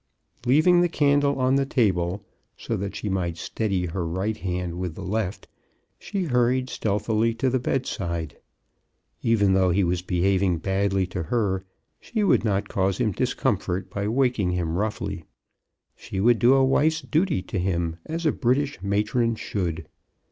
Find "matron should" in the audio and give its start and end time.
18.81-19.87